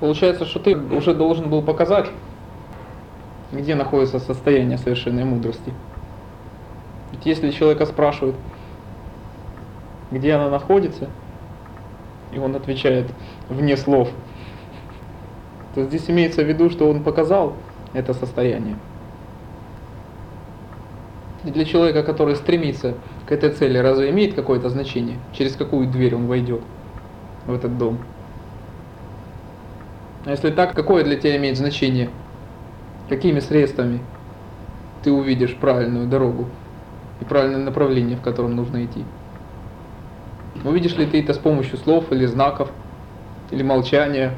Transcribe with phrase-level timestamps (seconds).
[0.00, 2.10] Получается, что ты уже должен был показать,
[3.52, 5.72] где находится состояние совершенной мудрости.
[7.12, 8.36] Ведь если человека спрашивают,
[10.10, 11.08] где она находится,
[12.32, 13.06] и он отвечает
[13.48, 14.10] вне слов,
[15.74, 17.54] то здесь имеется в виду, что он показал
[17.92, 18.76] это состояние.
[21.44, 22.94] И для человека, который стремится
[23.26, 26.62] к этой цели, разве имеет какое-то значение, через какую дверь он войдет
[27.46, 27.98] в этот дом?
[30.26, 32.10] А если так, какое для тебя имеет значение?
[33.08, 34.00] Какими средствами
[35.04, 36.46] ты увидишь правильную дорогу
[37.20, 39.04] и правильное направление, в котором нужно идти?
[40.64, 42.72] Увидишь ли ты это с помощью слов или знаков,
[43.52, 44.32] или молчания,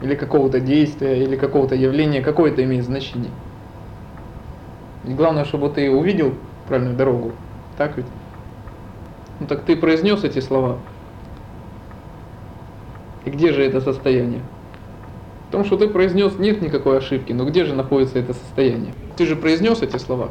[0.00, 3.32] или какого-то действия, или какого-то явления, какое это имеет значение?
[5.02, 6.34] Ведь главное, чтобы ты увидел
[6.68, 7.32] правильную дорогу,
[7.76, 8.06] так ведь?
[9.40, 10.78] Ну так ты произнес эти слова,
[13.26, 14.40] и где же это состояние?
[15.48, 18.94] В том, что ты произнес, нет никакой ошибки, но где же находится это состояние?
[19.16, 20.30] Ты же произнес эти слова.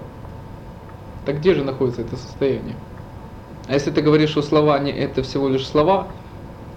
[1.26, 2.76] Так где же находится это состояние?
[3.68, 6.08] А если ты говоришь, что слова не это всего лишь слова,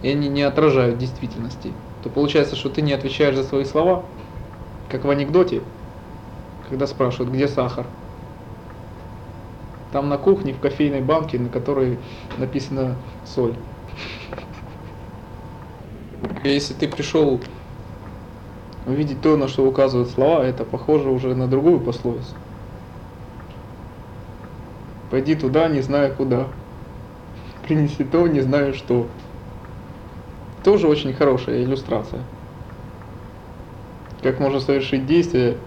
[0.03, 4.05] и они не отражают действительности, то получается, что ты не отвечаешь за свои слова,
[4.91, 5.63] как в анекдоте,
[6.69, 7.87] когда спрашивают, где сахар.
[9.93, 11.99] Там на кухне, в кофейной банке, на которой
[12.39, 13.55] написано соль.
[16.53, 17.41] Если ты пришел
[18.87, 22.35] увидеть то, на что указывают слова, это похоже уже на другую пословицу.
[25.11, 26.49] Пойди туда, не зная куда.
[27.67, 29.07] Принеси то, не зная что.
[30.65, 32.23] Тоже очень хорошая иллюстрация.
[34.23, 35.59] Как можно совершить действие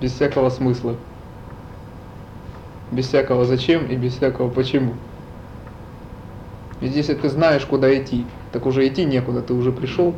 [0.00, 0.96] без всякого смысла.
[2.90, 4.94] Без всякого зачем и без всякого почему.
[6.80, 8.24] Ведь если ты знаешь, куда идти,
[8.56, 10.14] так уже идти некуда, ты уже пришел.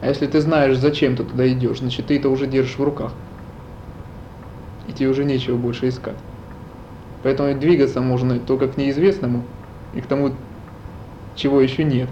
[0.00, 3.12] А если ты знаешь, зачем ты туда идешь, значит ты это уже держишь в руках.
[4.88, 6.16] И тебе уже нечего больше искать.
[7.22, 9.44] Поэтому двигаться можно только к неизвестному
[9.94, 10.32] и к тому,
[11.36, 12.08] чего еще нет.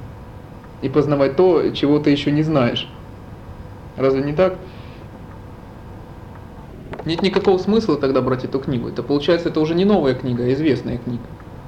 [0.80, 2.88] И познавать то, чего ты еще не знаешь.
[3.96, 4.54] Разве не так?
[7.04, 8.86] Нет никакого смысла тогда брать эту книгу.
[8.86, 11.24] Это получается, это уже не новая книга, а известная книга.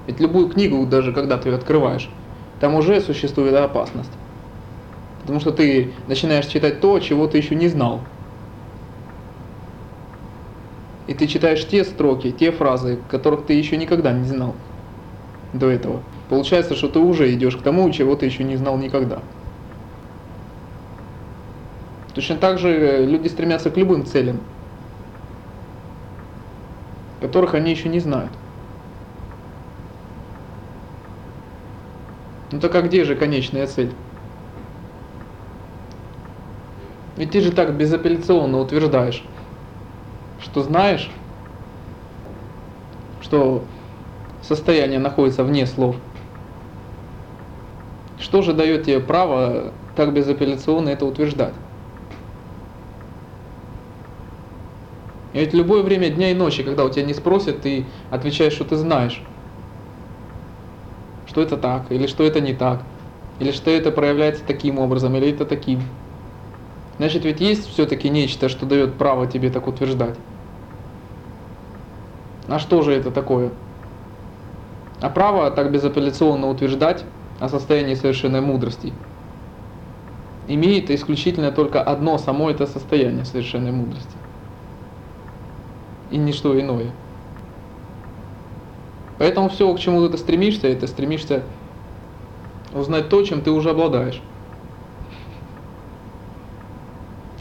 [0.06, 2.10] Ведь любую книгу, даже когда ты ее открываешь,
[2.58, 4.12] там уже существует опасность.
[5.20, 8.08] Потому что ты начинаешь читать то, чего ты еще не знал.
[11.06, 14.64] И ты читаешь те строки, те фразы, которых ты еще никогда не знал
[15.52, 16.04] до этого.
[16.28, 19.24] Получается, что ты уже идешь к тому, чего ты еще не знал никогда.
[22.14, 24.48] Точно так же люди стремятся к любым целям,
[27.20, 28.38] которых они еще не знают.
[32.52, 33.96] Ну так а где же конечная цель?
[37.16, 39.24] Ведь ты же так безапелляционно утверждаешь,
[40.38, 41.10] что знаешь,
[43.20, 43.66] что
[44.42, 45.96] состояние находится вне слов.
[48.18, 51.54] Что же дает тебе право так безапелляционно это утверждать?
[55.32, 58.64] И ведь любое время дня и ночи, когда у тебя не спросят, ты отвечаешь, что
[58.64, 59.22] ты знаешь
[61.36, 62.80] что это так, или что это не так,
[63.40, 65.82] или что это проявляется таким образом, или это таким.
[66.96, 70.16] Значит, ведь есть все-таки нечто, что дает право тебе так утверждать.
[72.48, 73.50] А что же это такое?
[75.02, 77.04] А право так безапелляционно утверждать
[77.38, 78.94] о состоянии совершенной мудрости
[80.48, 84.16] имеет исключительно только одно само это состояние совершенной мудрости.
[86.10, 86.92] И ничто иное.
[89.18, 91.42] Поэтому все, к чему ты стремишься, это стремишься
[92.74, 94.20] узнать то, чем ты уже обладаешь.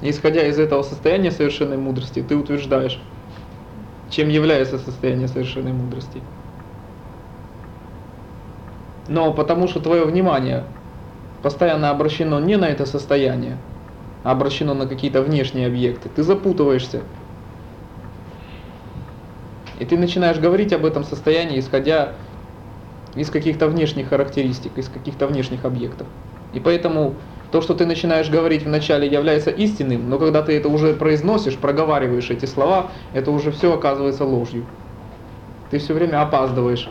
[0.02, 3.00] Исходя из этого состояния совершенной мудрости, ты утверждаешь,
[4.10, 6.22] чем является состояние совершенной мудрости.
[9.08, 10.64] Но потому что твое внимание
[11.42, 13.58] постоянно обращено не на это состояние,
[14.24, 17.02] а обращено на какие-то внешние объекты, ты запутываешься
[19.80, 22.14] и ты начинаешь говорить об этом состоянии, исходя
[23.16, 26.08] из каких-то внешних характеристик, из каких-то внешних объектов.
[26.54, 27.16] И поэтому
[27.52, 32.30] то, что ты начинаешь говорить вначале, является истинным, но когда ты это уже произносишь, проговариваешь
[32.30, 34.66] эти слова, это уже все оказывается ложью.
[35.72, 36.90] Ты все время опаздываешь,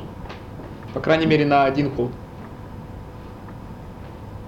[0.92, 2.10] по крайней мере на один ход.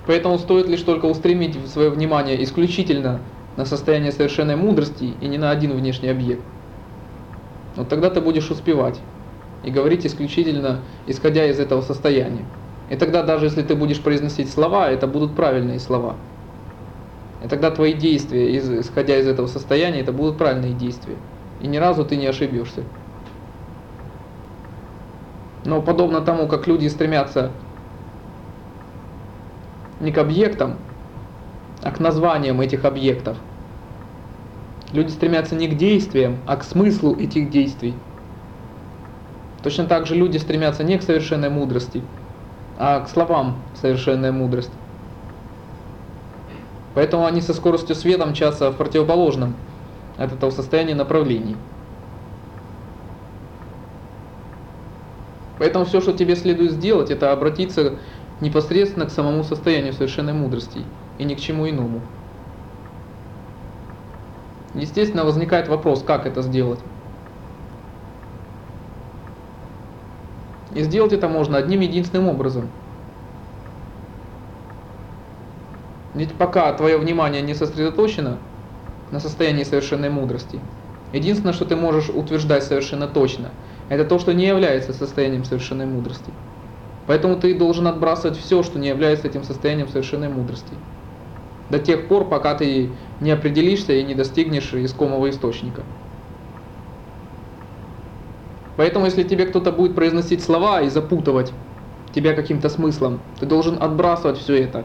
[0.06, 3.20] Поэтому стоит лишь только устремить свое внимание исключительно
[3.56, 6.42] на состояние совершенной мудрости и не на один внешний объект
[7.76, 9.00] вот тогда ты будешь успевать
[9.62, 12.44] и говорить исключительно исходя из этого состояния.
[12.90, 16.14] И тогда даже если ты будешь произносить слова, это будут правильные слова.
[17.44, 21.17] И тогда твои действия, исходя из этого состояния, это будут правильные действия.
[21.61, 22.82] И ни разу ты не ошибешься.
[25.64, 27.50] Но подобно тому, как люди стремятся
[30.00, 30.76] не к объектам,
[31.82, 33.37] а к названиям этих объектов.
[34.92, 37.94] Люди стремятся не к действиям, а к смыслу этих действий.
[39.62, 42.02] Точно так же люди стремятся не к совершенной мудрости,
[42.76, 44.70] а к словам совершенная мудрость.
[46.94, 49.54] Поэтому они со скоростью света мчатся в противоположном
[50.16, 51.56] от этого состояния направлении.
[55.58, 57.98] Поэтому все, что тебе следует сделать, это обратиться
[58.40, 62.15] непосредственно к самому состоянию совершенной мудрости и ни к чему иному.
[64.76, 66.81] Естественно, возникает вопрос, как это сделать.
[70.75, 72.64] И сделать это можно одним единственным образом.
[76.14, 78.38] Ведь пока твое внимание не сосредоточено
[79.11, 80.61] на состоянии совершенной мудрости,
[81.12, 83.50] единственное, что ты можешь утверждать совершенно точно,
[83.88, 86.32] это то, что не является состоянием совершенной мудрости.
[87.06, 90.75] Поэтому ты должен отбрасывать все, что не является этим состоянием совершенной мудрости.
[91.68, 95.82] До тех пор, пока ты не определишься и не достигнешь искомого источника.
[98.76, 101.52] Поэтому, если тебе кто-то будет произносить слова и запутывать
[102.12, 104.84] тебя каким-то смыслом, ты должен отбрасывать все это.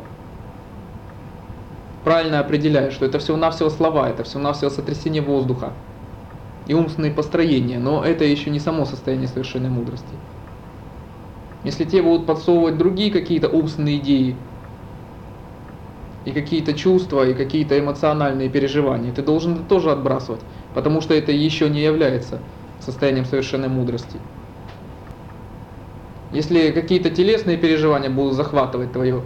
[2.04, 5.74] Правильно определяешь, что это всего-навсего слова, это всего-навсего сотрясение воздуха
[6.66, 10.19] и умственные построения, но это еще не само состояние совершенной мудрости.
[11.63, 14.50] Если тебе будут подсовывать другие какие-то умственные идеи,
[16.23, 20.41] и какие-то чувства, и какие-то эмоциональные переживания, ты должен это тоже отбрасывать,
[20.73, 22.44] потому что это еще не является
[22.79, 24.21] состоянием совершенной мудрости.
[26.31, 29.23] Если какие-то телесные переживания будут захватывать твое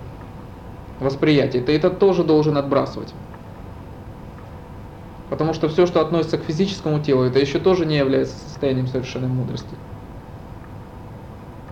[1.00, 3.14] восприятие, ты это тоже должен отбрасывать.
[5.30, 9.28] Потому что все, что относится к физическому телу, это еще тоже не является состоянием совершенной
[9.28, 9.78] мудрости.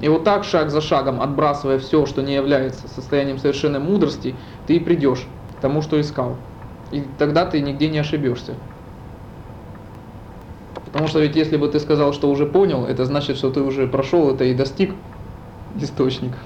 [0.03, 4.75] И вот так, шаг за шагом, отбрасывая все, что не является состоянием совершенной мудрости, ты
[4.75, 6.39] и придешь к тому, что искал.
[6.91, 8.57] И тогда ты нигде не ошибешься.
[10.83, 13.87] Потому что ведь если бы ты сказал, что уже понял, это значит, что ты уже
[13.87, 14.93] прошел это и достиг
[15.73, 16.39] источника.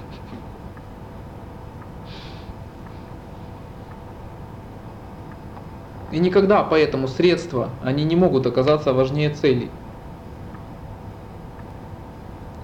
[6.10, 9.87] И никогда поэтому средства, они не могут оказаться важнее целей.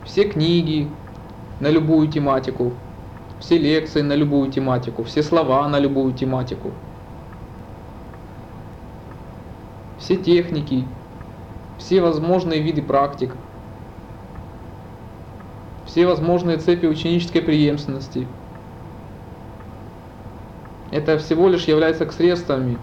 [0.05, 0.89] Все книги
[1.61, 2.73] на любую тематику,
[3.41, 6.71] все лекции на любую тематику, все слова на любую тематику,
[9.99, 10.85] все техники,
[11.79, 13.35] все возможные виды практик,
[15.87, 18.27] все возможные цепи ученической преемственности.
[20.91, 22.79] Это всего лишь является средствами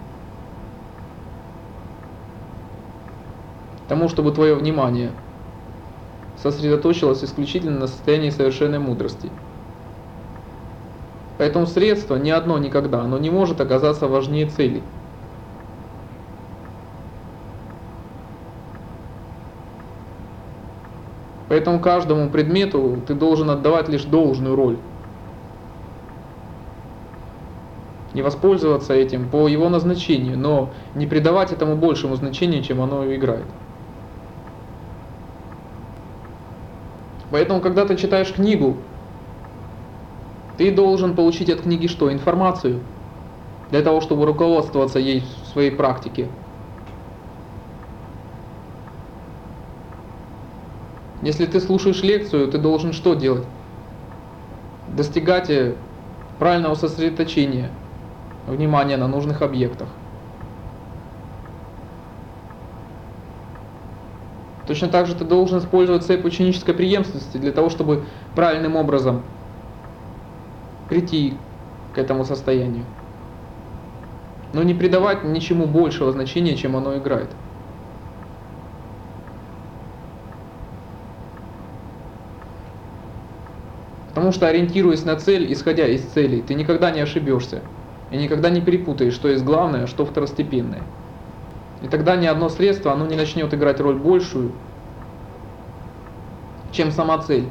[3.88, 5.12] тому, чтобы твое внимание
[6.42, 9.30] сосредоточилась исключительно на состоянии совершенной мудрости.
[11.38, 14.82] Поэтому средство ни одно никогда, оно не может оказаться важнее цели.
[21.48, 24.78] Поэтому каждому предмету ты должен отдавать лишь должную роль.
[28.14, 33.46] Не воспользоваться этим по его назначению, но не придавать этому большему значению, чем оно играет.
[37.32, 38.76] Поэтому, когда ты читаешь книгу,
[40.58, 42.12] ты должен получить от книги что?
[42.12, 42.74] Информацию.
[43.70, 46.26] Для того, чтобы руководствоваться ей в своей практике.
[51.22, 53.46] Если ты слушаешь лекцию, ты должен что делать?
[54.94, 55.74] Достигать э,
[56.38, 57.70] правильного сосредоточения
[58.46, 60.01] внимания на нужных объектах.
[64.64, 69.24] Точно так же ты должен использовать цепь ученической преемственности для того, чтобы правильным образом
[70.86, 71.48] прийти
[71.92, 72.86] к этому состоянию.
[74.52, 77.36] Но не придавать ничему большего значения, чем оно играет.
[84.06, 87.72] Потому что ориентируясь на цель, исходя из целей, ты никогда не ошибешься.
[88.10, 90.92] И никогда не перепутаешь, что есть главное, а что второстепенное.
[91.82, 94.52] И тогда ни одно средство, оно не начнет играть роль большую,
[96.70, 97.48] чем сама цель.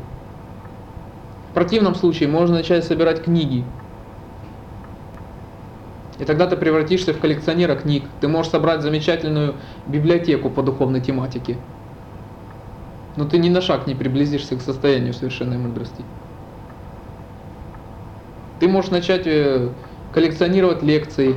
[1.50, 3.66] В противном случае можно начать собирать книги.
[6.18, 8.08] И тогда ты превратишься в коллекционера книг.
[8.22, 11.58] Ты можешь собрать замечательную библиотеку по духовной тематике.
[13.18, 16.06] Но ты ни на шаг не приблизишься к состоянию совершенной мудрости.
[18.60, 19.76] Ты можешь начать э,
[20.14, 21.36] коллекционировать лекции,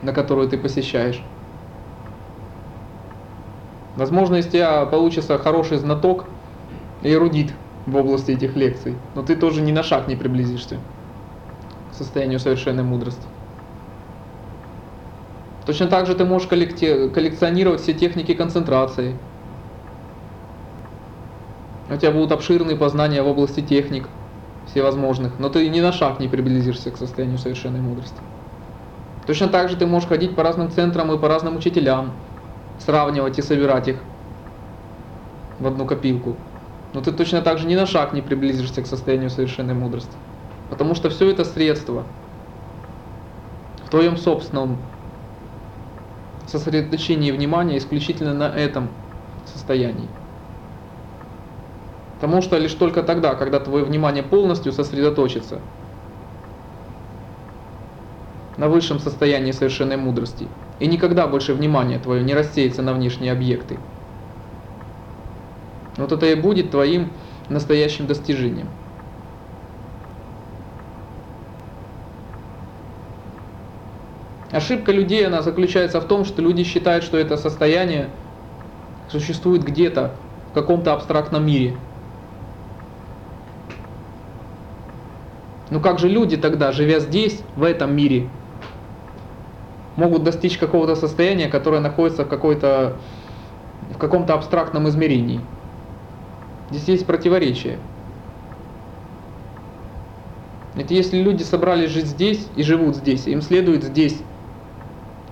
[0.00, 1.33] на которые ты посещаешь.
[3.96, 6.26] Возможно, из тебя получится хороший знаток
[7.02, 7.52] и эрудит
[7.86, 10.78] в области этих лекций, но ты тоже ни на шаг не приблизишься
[11.92, 13.22] к состоянию совершенной мудрости.
[15.64, 19.16] Точно так же ты можешь коллекционировать все техники концентрации.
[21.88, 24.08] У тебя будут обширные познания в области техник
[24.66, 28.16] всевозможных, но ты ни на шаг не приблизишься к состоянию совершенной мудрости.
[29.26, 32.12] Точно так же ты можешь ходить по разным центрам и по разным учителям,
[32.78, 33.96] сравнивать и собирать их
[35.58, 36.36] в одну копилку.
[36.92, 40.16] Но ты точно так же ни на шаг не приблизишься к состоянию совершенной мудрости.
[40.70, 42.04] Потому что все это средство
[43.84, 44.78] в твоем собственном
[46.46, 48.88] сосредоточении внимания исключительно на этом
[49.44, 50.08] состоянии.
[52.20, 55.60] Потому что лишь только тогда, когда твое внимание полностью сосредоточится
[58.56, 60.48] на высшем состоянии совершенной мудрости,
[60.80, 63.78] и никогда больше внимание твое не рассеется на внешние объекты,
[65.96, 67.10] вот это и будет твоим
[67.48, 68.68] настоящим достижением.
[74.50, 78.08] Ошибка людей, она заключается в том, что люди считают, что это состояние
[79.10, 80.12] существует где-то,
[80.50, 81.76] в каком-то абстрактном мире.
[85.70, 88.28] Но как же люди тогда, живя здесь, в этом мире,
[89.96, 92.96] могут достичь какого-то состояния, которое находится в, какой-то,
[93.94, 95.40] в каком-то абстрактном измерении?
[96.70, 97.78] Здесь есть противоречие.
[100.76, 104.20] Это если люди собрались жить здесь и живут здесь, им следует здесь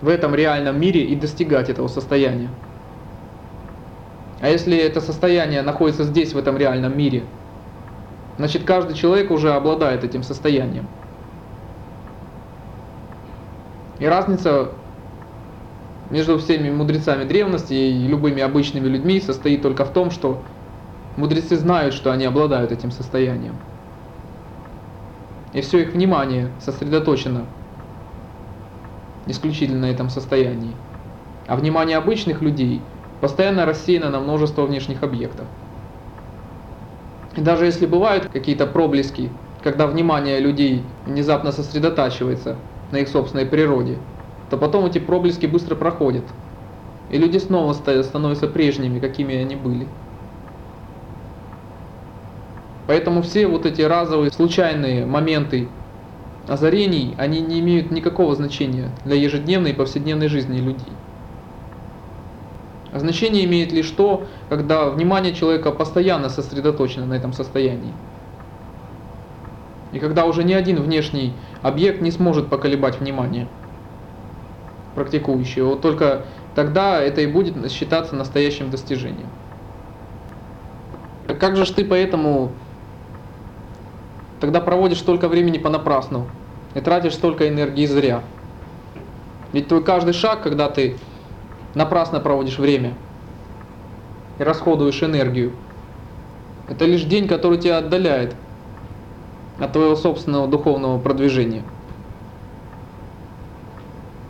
[0.01, 2.49] в этом реальном мире и достигать этого состояния.
[4.41, 7.23] А если это состояние находится здесь, в этом реальном мире,
[8.39, 10.89] значит каждый человек уже обладает этим состоянием.
[14.03, 14.73] И разница
[16.11, 20.43] между всеми мудрецами древности и любыми обычными людьми состоит только в том, что
[21.15, 23.55] мудрецы знают, что они обладают этим состоянием.
[25.53, 27.47] И все их внимание сосредоточено
[29.27, 30.75] исключительно на этом состоянии.
[31.47, 32.81] А внимание обычных людей
[33.21, 35.47] постоянно рассеяно на множество внешних объектов.
[37.37, 39.31] И даже если бывают какие-то проблески,
[39.63, 42.57] когда внимание людей внезапно сосредотачивается
[42.93, 43.99] на их собственной природе,
[44.51, 46.25] то потом эти проблески быстро проходят.
[47.11, 49.87] И люди снова становятся прежними, какими они были.
[52.87, 55.69] Поэтому все вот эти разовые, случайные моменты
[56.47, 60.93] озарений, они не имеют никакого значения для ежедневной и повседневной жизни людей.
[62.93, 67.95] Значение имеет лишь то, когда внимание человека постоянно сосредоточено на этом состоянии.
[69.93, 71.33] И когда уже ни один внешний
[71.63, 73.47] объект не сможет поколебать внимание
[74.95, 76.23] практикующего, вот только
[76.55, 79.29] тогда это и будет считаться настоящим достижением.
[81.39, 82.51] Как же ты поэтому
[84.41, 86.27] тогда проводишь столько времени понапрасну
[86.75, 88.23] и тратишь столько энергии зря.
[89.53, 90.97] Ведь твой каждый шаг, когда ты
[91.75, 92.95] напрасно проводишь время
[94.39, 95.53] и расходуешь энергию,
[96.69, 98.35] это лишь день, который тебя отдаляет
[99.63, 101.63] от твоего собственного духовного продвижения.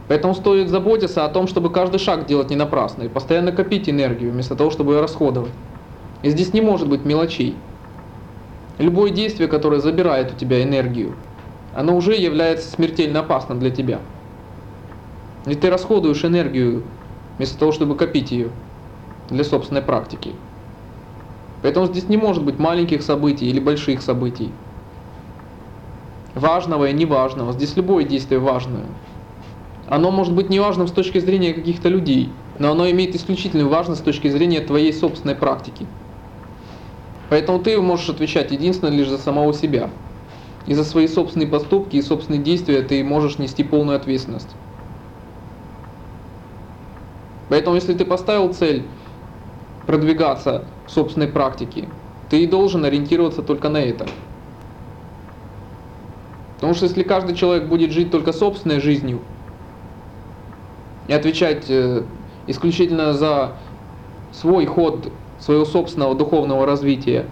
[0.08, 4.30] Поэтому стоит заботиться о том, чтобы каждый шаг делать не напрасно и постоянно копить энергию,
[4.30, 5.52] вместо того, чтобы ее расходовать.
[6.22, 7.56] И здесь не может быть мелочей.
[8.78, 11.14] Любое действие, которое забирает у тебя энергию,
[11.74, 14.00] оно уже является смертельно опасным для тебя.
[15.46, 16.82] Ведь ты расходуешь энергию
[17.38, 18.50] вместо того, чтобы копить ее
[19.30, 20.34] для собственной практики.
[21.62, 24.50] Поэтому здесь не может быть маленьких событий или больших событий.
[26.34, 27.52] Важного и неважного.
[27.52, 28.86] Здесь любое действие важное.
[29.86, 34.04] Оно может быть неважным с точки зрения каких-то людей, но оно имеет исключительную важность с
[34.04, 35.86] точки зрения твоей собственной практики.
[37.28, 39.90] Поэтому ты можешь отвечать единственно лишь за самого себя.
[40.66, 44.48] И за свои собственные поступки и собственные действия ты можешь нести полную ответственность.
[47.48, 48.84] Поэтому если ты поставил цель
[49.86, 51.88] продвигаться в собственной практике,
[52.30, 54.06] ты должен ориентироваться только на это.
[56.62, 59.18] Потому что если каждый человек будет жить только собственной жизнью
[61.08, 62.04] и отвечать э,
[62.46, 63.58] исключительно за
[64.30, 67.26] свой ход своего собственного духовного развития.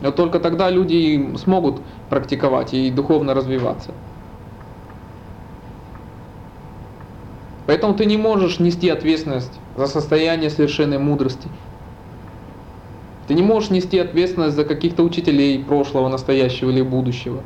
[0.00, 3.92] Но только тогда люди смогут практиковать и духовно развиваться.
[7.66, 11.50] Поэтому ты не можешь нести ответственность за состояние совершенной мудрости.
[13.26, 17.44] Ты не можешь нести ответственность за каких-то учителей прошлого, настоящего или будущего.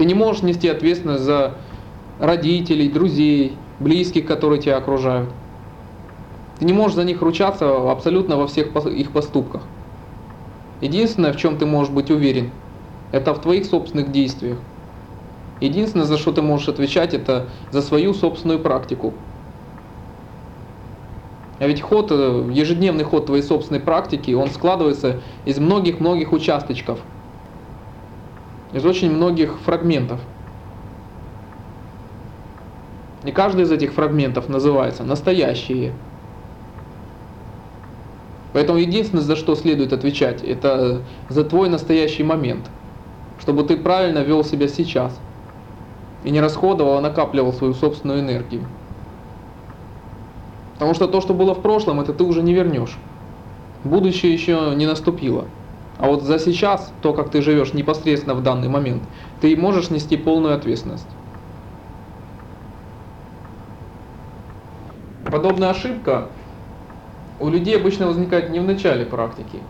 [0.00, 1.58] Ты не можешь нести ответственность за
[2.18, 5.34] родителей, друзей, близких, которые тебя окружают.
[6.58, 9.68] Ты не можешь за них ручаться абсолютно во всех их поступках.
[10.80, 12.50] Единственное, в чем ты можешь быть уверен,
[13.12, 14.56] это в твоих собственных действиях.
[15.60, 19.12] Единственное, за что ты можешь отвечать, это за свою собственную практику.
[21.58, 27.00] А ведь ход, э, ежедневный ход твоей собственной практики, он складывается из многих-многих участочков,
[28.72, 30.20] из очень многих фрагментов.
[33.24, 35.92] И каждый из этих фрагментов называется настоящие.
[38.52, 42.68] Поэтому единственное, за что следует отвечать, это за твой настоящий момент,
[43.38, 45.16] чтобы ты правильно вел себя сейчас
[46.24, 48.62] и не расходовал, а накапливал свою собственную энергию.
[50.74, 52.96] Потому что то, что было в прошлом, это ты уже не вернешь.
[53.84, 55.44] Будущее еще не наступило.
[56.00, 59.06] А вот за сейчас, то, как ты живешь непосредственно в данный момент,
[59.38, 61.14] ты можешь нести полную ответственность.
[65.24, 66.30] Подобная ошибка
[67.38, 69.62] у людей обычно возникает не в начале практики.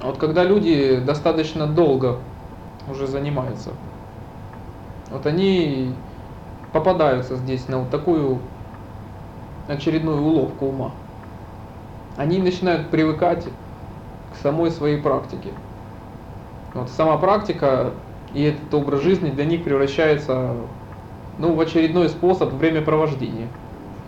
[0.00, 2.22] А вот когда люди достаточно долго
[2.86, 3.72] уже занимаются,
[5.10, 5.94] вот они
[6.72, 8.40] попадаются здесь на вот такую
[9.66, 10.94] очередную уловку ума.
[12.16, 13.48] Они начинают привыкать
[14.34, 15.50] к самой своей практике.
[16.74, 17.90] Вот сама практика
[18.34, 20.52] и этот образ жизни для них превращается
[21.38, 23.48] ну, в очередной способ времяпровождения.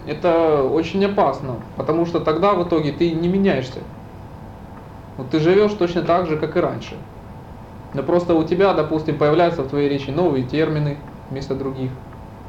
[0.06, 3.80] Это очень опасно, потому что тогда в итоге ты не меняешься.
[5.16, 6.95] Вот ты живешь точно так же, как и раньше.
[7.95, 10.99] Но просто у тебя, допустим, появляются в твоей речи новые термины
[11.30, 11.90] вместо других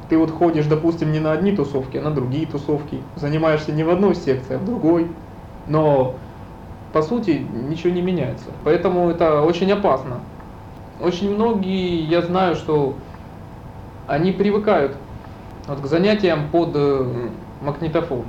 [0.08, 3.90] ты вот ходишь, допустим, не на одни тусовки, а на другие тусовки, занимаешься не в
[3.90, 5.06] одной секции, а в другой,
[5.66, 6.16] но
[6.92, 8.46] по сути ничего не меняется.
[8.64, 10.20] Поэтому это очень опасно.
[11.00, 12.94] Очень многие, я знаю, что
[14.06, 14.96] они привыкают
[15.66, 17.28] вот к занятиям под э,
[17.60, 18.24] магнитофон.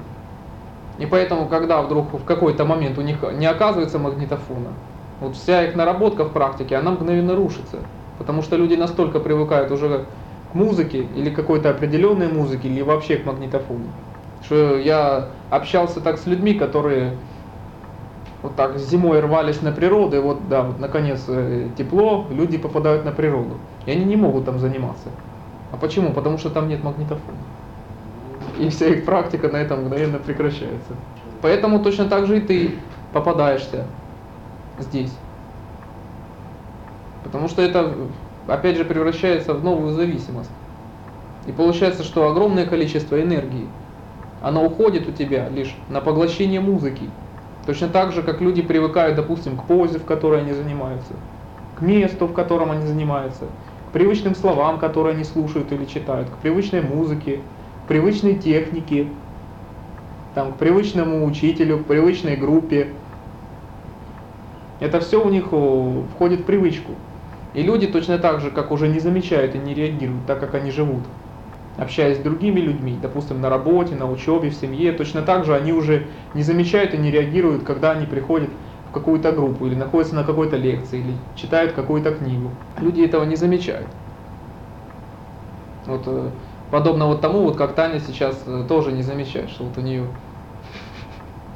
[1.00, 4.74] И поэтому, когда вдруг в какой-то момент у них не оказывается магнитофона,
[5.22, 7.78] вот вся их наработка в практике, она мгновенно рушится.
[8.18, 10.06] Потому что люди настолько привыкают уже
[10.52, 13.86] к музыке или какой-то определенной музыке, или вообще к магнитофону.
[14.46, 17.14] Что я общался так с людьми, которые
[18.42, 23.04] вот так зимой рвались на природу, и вот, да, вот наконец э, тепло, люди попадают
[23.06, 23.58] на природу.
[23.86, 25.10] И они не могут там заниматься.
[25.72, 26.14] А почему?
[26.14, 27.38] Потому что там нет магнитофона.
[28.58, 30.94] И вся их практика на этом мгновенно прекращается.
[31.42, 32.76] Поэтому точно так же и ты
[33.14, 33.86] попадаешься
[34.80, 35.14] здесь.
[37.24, 37.94] Потому что это
[38.48, 40.50] опять же превращается в новую зависимость.
[41.48, 43.68] И получается, что огромное количество энергии,
[44.42, 47.10] оно уходит у тебя лишь на поглощение музыки.
[47.70, 51.14] Точно так же, как люди привыкают, допустим, к позе, в которой они занимаются,
[51.78, 53.46] к месту, в котором они занимаются,
[53.88, 57.42] к привычным словам, которые они слушают или читают, к привычной музыке,
[57.86, 59.06] к привычной технике,
[60.34, 62.88] там, к привычному учителю, к привычной группе.
[64.80, 65.50] Это все у них
[66.16, 66.94] входит в привычку.
[67.54, 70.72] И люди точно так же, как уже не замечают и не реагируют, так как они
[70.72, 71.04] живут.
[71.80, 75.72] Общаясь с другими людьми, допустим, на работе, на учебе, в семье, точно так же они
[75.72, 78.50] уже не замечают и не реагируют, когда они приходят
[78.90, 82.52] в какую-то группу, или находятся на какой-то лекции, или читают какую-то книгу.
[82.82, 83.88] Люди этого не замечают.
[85.86, 86.32] Вот э,
[86.70, 90.08] подобно вот тому, вот как Таня сейчас э, тоже не замечает, что вот у нее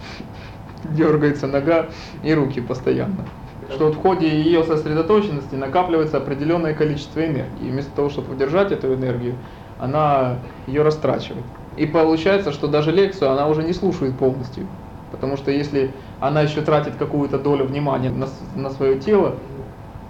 [0.85, 1.87] дергается нога
[2.23, 3.25] и руки постоянно
[3.71, 7.67] что в ходе ее сосредоточенности накапливается определенное количество энергии.
[7.67, 9.37] И вместо того, чтобы удержать эту энергию,
[9.83, 11.43] она ее растрачивает.
[11.75, 14.65] И получается, что даже лекцию она уже не слушает полностью.
[15.11, 15.91] Потому что если
[16.21, 19.35] она еще тратит какую-то долю внимания на, на свое тело,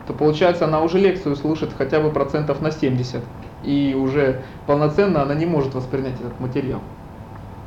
[0.05, 3.23] то получается она уже лекцию слушает хотя бы процентов на 70.
[3.63, 6.81] И уже полноценно она не может воспринять этот материал.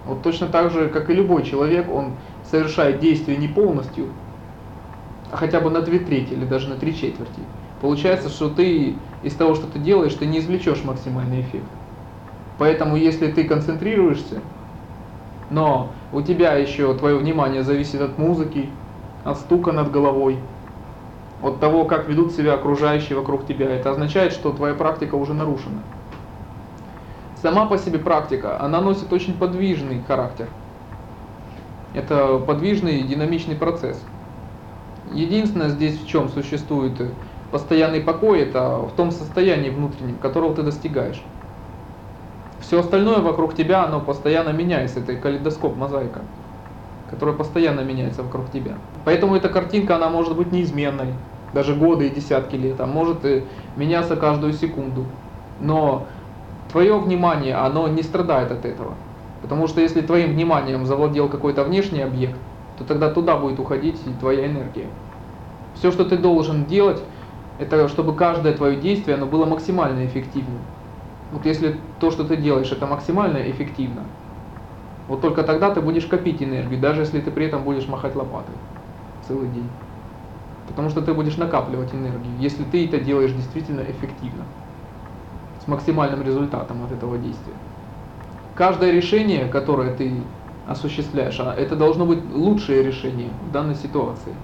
[0.06, 2.12] Вот точно так же, как и любой человек, он
[2.48, 4.06] совершает действие не полностью,
[5.32, 7.40] хотя бы на две трети или даже на три четверти,
[7.80, 11.66] получается, что ты из того, что ты делаешь, ты не извлечешь максимальный эффект.
[12.58, 14.40] Поэтому если ты концентрируешься,
[15.50, 18.68] но у тебя еще твое внимание зависит от музыки,
[19.24, 20.38] от стука над головой,
[21.42, 25.82] от того, как ведут себя окружающие вокруг тебя, это означает, что твоя практика уже нарушена.
[27.42, 30.48] Сама по себе практика, она носит очень подвижный характер.
[31.94, 34.02] Это подвижный динамичный процесс.
[35.12, 36.94] Единственное здесь в чем существует
[37.52, 41.22] постоянный покой, это в том состоянии внутреннем, которого ты достигаешь.
[42.60, 46.20] Все остальное вокруг тебя, оно постоянно меняется, это калейдоскоп, мозаика,
[47.10, 48.72] которая постоянно меняется вокруг тебя.
[49.04, 51.14] Поэтому эта картинка, она может быть неизменной,
[51.52, 53.44] даже годы и десятки лет, а может и
[53.76, 55.04] меняться каждую секунду.
[55.60, 56.06] Но
[56.72, 58.94] твое внимание, оно не страдает от этого.
[59.42, 62.36] Потому что если твоим вниманием завладел какой-то внешний объект,
[62.78, 64.86] то тогда туда будет уходить и твоя энергия.
[65.76, 67.00] Все, что ты должен делать,
[67.58, 70.60] это чтобы каждое твое действие оно было максимально эффективным.
[71.30, 74.10] Вот если то, что ты делаешь, это максимально эффективно,
[75.06, 78.56] вот только тогда ты будешь копить энергию, даже если ты при этом будешь махать лопатой
[79.26, 79.70] целый день.
[80.66, 84.46] Потому что ты будешь накапливать энергию, если ты это делаешь действительно эффективно,
[85.62, 87.56] с максимальным результатом от этого действия.
[88.54, 90.24] Каждое решение, которое ты
[90.64, 94.34] осуществляешь, а это должно быть лучшее решение в данной ситуации.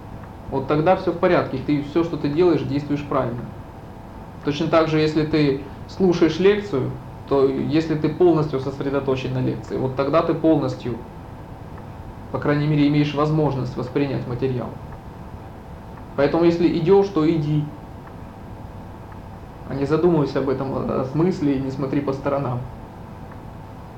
[0.51, 3.51] Вот тогда все в порядке, ты все, что ты делаешь, действуешь правильно.
[4.45, 6.91] Точно так же, если ты слушаешь лекцию,
[7.29, 10.95] то если ты полностью сосредоточен на лекции, вот тогда ты полностью,
[12.31, 14.69] по крайней мере, имеешь возможность воспринять материал.
[16.17, 17.65] Поэтому если идешь, то иди.
[19.69, 22.61] А не задумывайся об этом о смысле и не смотри по сторонам.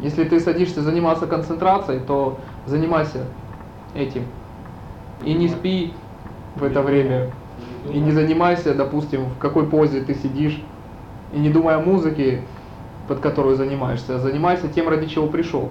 [0.00, 3.26] Если ты садишься заниматься концентрацией, то занимайся
[3.94, 4.22] этим.
[5.24, 5.92] И не спи
[6.56, 7.30] в это время.
[7.92, 10.60] И не занимайся, допустим, в какой позе ты сидишь.
[11.34, 12.42] И не думай о музыке,
[13.08, 15.70] под которую занимаешься, а занимайся тем, ради чего пришел.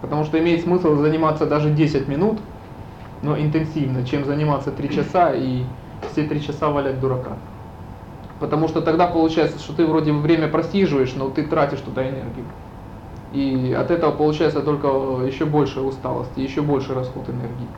[0.00, 2.38] Потому что имеет смысл заниматься даже 10 минут,
[3.22, 5.64] но интенсивно, чем заниматься 3 часа и
[6.10, 7.32] все 3 часа валять дурака.
[8.40, 12.46] Потому что тогда получается, что ты вроде время просиживаешь, но ты тратишь туда энергию.
[13.32, 14.86] И от этого получается только
[15.26, 17.68] еще больше усталости, еще больше расход энергии.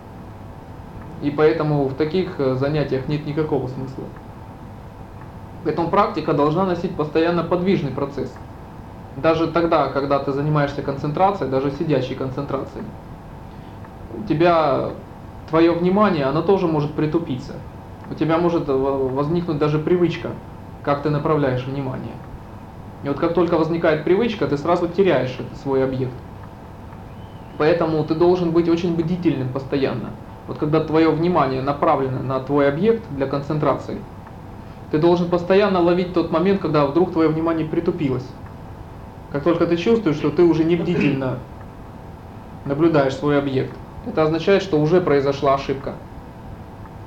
[1.23, 4.05] И поэтому в таких занятиях нет никакого смысла.
[5.63, 8.35] Поэтому практика должна носить постоянно подвижный процесс.
[9.17, 12.85] Даже тогда, когда ты занимаешься концентрацией, даже сидящей концентрацией,
[14.09, 14.91] у тебя
[15.49, 17.57] твое внимание, оно тоже может притупиться.
[18.09, 20.31] У тебя может возникнуть даже привычка,
[20.83, 22.15] как ты направляешь внимание.
[23.03, 26.15] И вот как только возникает привычка, ты сразу теряешь свой объект.
[27.59, 30.11] Поэтому ты должен быть очень бдительным постоянно.
[30.47, 34.03] Вот когда твое внимание направлено на твой объект для концентрации,
[34.91, 38.27] ты должен постоянно ловить тот момент, когда вдруг твое внимание притупилось.
[39.33, 41.39] Как только ты чувствуешь, что ты уже не бдительно
[42.65, 43.73] наблюдаешь свой объект,
[44.07, 45.95] это означает, что уже произошла ошибка.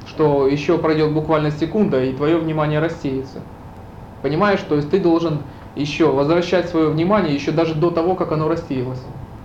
[0.08, 3.40] Что еще пройдет буквально секунда, и твое внимание рассеется.
[4.22, 5.40] Понимаешь, то есть ты должен
[5.76, 9.02] еще возвращать свое внимание еще даже до того, как оно рассеялось.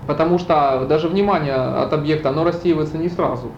[0.06, 3.50] Потому что даже внимание от объекта, оно рассеивается не сразу.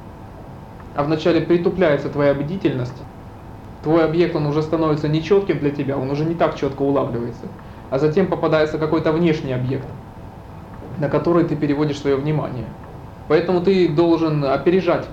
[0.96, 3.00] А вначале притупляется твоя бдительность,
[3.82, 7.46] твой объект, он уже становится нечетким для тебя, он уже не так четко улавливается.
[7.90, 9.86] А затем попадается какой-то внешний объект,
[10.98, 12.66] на который ты переводишь свое внимание.
[13.28, 15.06] Поэтому ты должен опережать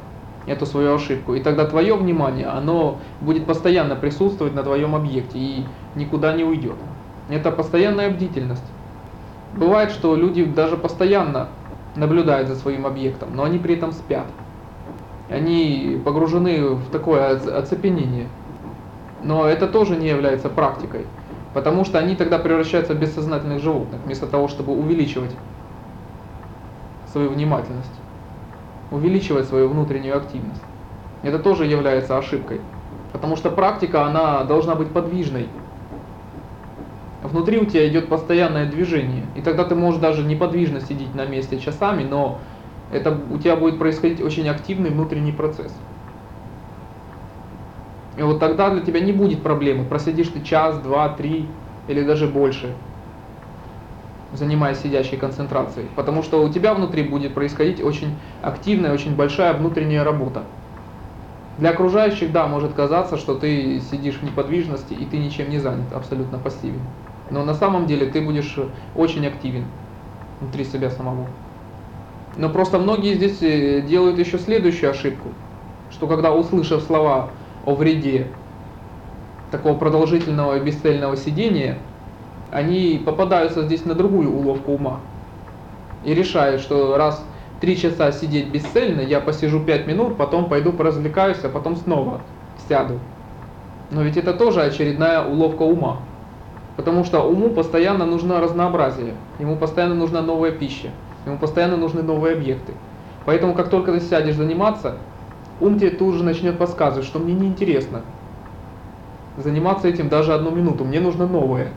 [0.48, 1.36] эту свою ошибку.
[1.36, 6.78] И тогда твое внимание, оно будет постоянно присутствовать на твоем объекте и никуда не уйдет.
[7.30, 8.64] Это постоянная бдительность.
[9.56, 11.50] Бывает, что люди даже постоянно
[11.96, 14.26] наблюдают за своим объектом, но они при этом спят.
[15.30, 18.28] Они погружены в такое оцепенение.
[19.24, 21.06] Но это тоже не является практикой,
[21.54, 25.32] потому что они тогда превращаются в бессознательных животных, вместо того, чтобы увеличивать
[27.12, 27.94] свою внимательность,
[28.92, 30.62] увеличивать свою внутреннюю активность.
[31.24, 32.62] Это тоже является ошибкой,
[33.12, 35.48] потому что практика, она должна быть подвижной.
[37.24, 41.60] Внутри у тебя идет постоянное движение, и тогда ты можешь даже неподвижно сидеть на месте
[41.60, 42.40] часами, но
[42.94, 45.74] это у тебя будет происходить очень активный внутренний процесс.
[48.18, 51.46] И вот тогда для тебя не будет проблемы, просидишь ты час, два, три
[51.88, 52.66] или даже больше,
[54.34, 55.88] занимаясь сидящей концентрацией.
[55.96, 58.08] Потому что у тебя внутри будет происходить очень
[58.42, 60.42] активная, очень большая внутренняя работа.
[61.60, 65.94] Для окружающих, да, может казаться, что ты сидишь в неподвижности и ты ничем не занят,
[65.94, 66.82] абсолютно пассивен.
[67.30, 68.58] Но на самом деле ты будешь
[68.96, 69.66] очень активен
[70.40, 71.28] внутри себя самого.
[72.36, 75.30] Но просто многие здесь э, делают еще следующую ошибку,
[75.90, 77.30] что когда услышав слова
[77.68, 78.28] о вреде
[79.52, 81.78] такого продолжительного и бесцельного сидения,
[82.50, 85.02] они попадаются здесь на другую уловку ума.
[86.06, 87.24] И решают, что раз
[87.60, 92.22] три часа сидеть бесцельно, я посижу пять минут, потом пойду поразвлекаюсь, а потом снова
[92.70, 93.00] сяду.
[93.92, 95.98] Но ведь это тоже очередная уловка ума.
[96.78, 100.92] Потому что уму постоянно нужно разнообразие, ему постоянно нужна новая пища,
[101.26, 102.74] ему постоянно нужны новые объекты.
[103.26, 105.00] Поэтому как только ты сядешь заниматься,
[105.60, 108.02] ум тебе тут же начнет подсказывать, что мне неинтересно
[109.38, 111.70] заниматься этим даже одну минуту, мне нужно новое.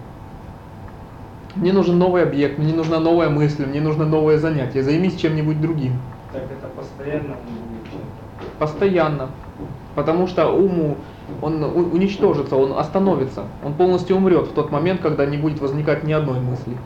[1.57, 5.93] Мне нужен новый объект, мне нужна новая мысль, мне нужно новое занятие, займись чем-нибудь другим.
[6.33, 7.37] Так это постоянно
[8.59, 9.29] Постоянно.
[9.95, 10.97] Потому что уму
[11.43, 16.12] он уничтожится, он остановится, он полностью умрет в тот момент, когда не будет возникать ни
[16.12, 16.77] одной мысли.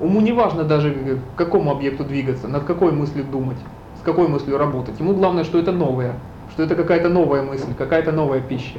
[0.00, 3.58] Уму не важно даже к какому объекту двигаться, над какой мыслью думать,
[4.04, 4.98] какой мыслью работать.
[5.00, 6.14] Ему главное, что это новое,
[6.52, 8.78] что это какая-то новая мысль, какая-то новая пища.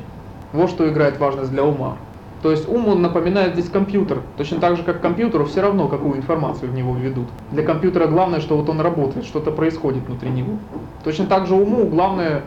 [0.53, 1.97] Вот что играет важность для ума.
[2.41, 4.21] То есть ум он напоминает здесь компьютер.
[4.37, 7.27] Точно так же, как компьютеру все равно, какую информацию в него введут.
[7.51, 10.59] Для компьютера главное, что вот он работает, что-то происходит внутри него.
[11.03, 12.43] Точно так же уму главное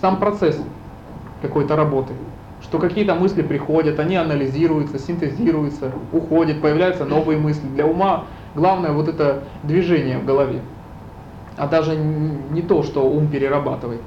[0.00, 0.60] сам процесс
[1.42, 2.12] какой-то работы.
[2.60, 7.68] Что какие-то мысли приходят, они анализируются, синтезируются, уходят, появляются новые мысли.
[7.68, 8.24] Для ума
[8.56, 10.60] главное вот это движение в голове.
[11.56, 14.00] А даже не то, что ум перерабатывает.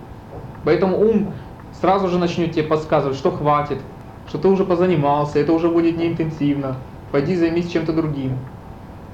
[0.63, 1.33] Поэтому ум
[1.81, 3.79] сразу же начнет тебе подсказывать, что хватит,
[4.27, 6.75] что ты уже позанимался, это уже будет неинтенсивно,
[7.11, 8.37] пойди займись чем-то другим.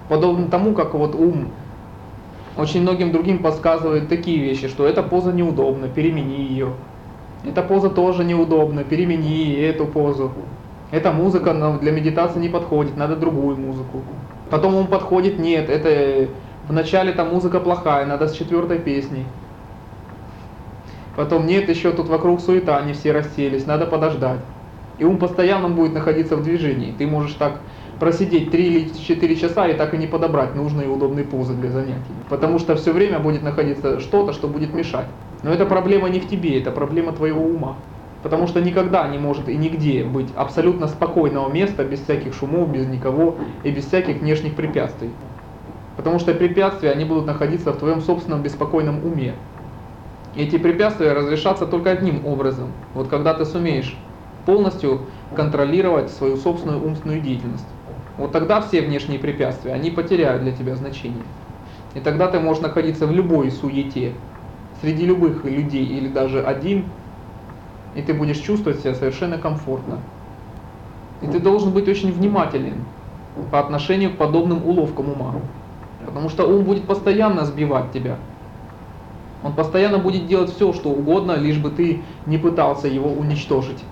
[0.09, 1.49] Подобно тому, как вот ум
[2.57, 6.69] очень многим другим подсказывает такие вещи, что эта поза неудобна, перемени ее.
[7.45, 10.31] Эта поза тоже неудобна, перемени эту позу.
[10.91, 14.01] Эта музыка для медитации не подходит, надо другую музыку.
[14.49, 16.29] Потом он подходит, нет, это
[16.67, 19.25] вначале эта музыка плохая, надо с четвертой песней.
[21.15, 24.39] Потом нет, еще тут вокруг суета, они все расселись, надо подождать.
[24.97, 26.93] И ум постоянно будет находиться в движении.
[26.97, 27.59] Ты можешь так
[27.99, 31.69] просидеть 3 или 4 часа и так и не подобрать нужные и удобные позы для
[31.69, 32.13] занятий.
[32.29, 35.07] Потому что все время будет находиться что-то, что будет мешать.
[35.43, 37.75] Но эта проблема не в тебе, это проблема твоего ума.
[38.23, 42.87] Потому что никогда не может и нигде быть абсолютно спокойного места, без всяких шумов, без
[42.87, 45.11] никого и без всяких внешних препятствий.
[45.97, 49.33] Потому что препятствия, они будут находиться в твоем собственном беспокойном уме.
[50.35, 52.71] И эти препятствия разрешатся только одним образом.
[52.93, 53.95] Вот когда ты сумеешь
[54.45, 55.01] полностью
[55.35, 57.65] контролировать свою собственную умственную деятельность.
[58.17, 61.23] Вот тогда все внешние препятствия, они потеряют для тебя значение.
[61.95, 64.13] И тогда ты можешь находиться в любой суете,
[64.81, 66.85] среди любых людей или даже один,
[67.95, 69.99] и ты будешь чувствовать себя совершенно комфортно.
[71.21, 72.83] И ты должен быть очень внимателен
[73.51, 75.35] по отношению к подобным уловкам ума.
[76.05, 78.17] Потому что ум будет постоянно сбивать тебя.
[79.43, 83.83] Он постоянно будет делать все, что угодно, лишь бы ты не пытался его уничтожить.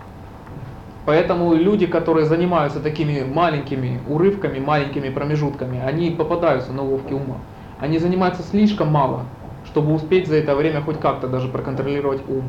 [1.06, 7.36] Поэтому люди, которые занимаются такими маленькими урывками, маленькими промежутками, они попадаются на уловки ума.
[7.80, 9.26] Они занимаются слишком мало,
[9.65, 12.43] чтобы успеть за это время хоть как-то даже проконтролировать ум.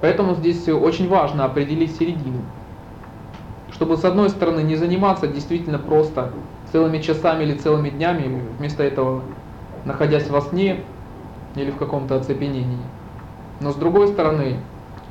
[0.00, 2.40] Поэтому здесь очень важно определить середину.
[3.72, 6.32] Чтобы с одной стороны не заниматься действительно просто
[6.76, 9.22] целыми часами или целыми днями, вместо этого
[9.86, 10.80] находясь во сне
[11.54, 12.76] или в каком-то оцепенении.
[13.60, 14.58] Но с другой стороны,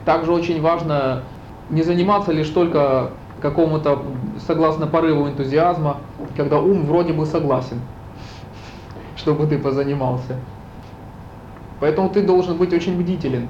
[0.06, 1.24] также очень важно
[1.72, 3.10] не заниматься лишь только
[3.42, 4.04] какому-то,
[4.46, 5.98] согласно порыву энтузиазма,
[6.38, 7.80] когда ум вроде бы согласен,
[9.16, 10.36] чтобы ты позанимался.
[11.80, 13.48] Поэтому ты должен быть очень бдителен.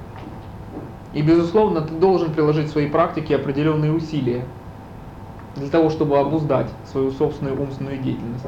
[1.12, 4.46] И, безусловно, ты должен приложить в своей практике определенные усилия
[5.56, 8.46] для того, чтобы обуздать свою собственную умственную деятельность.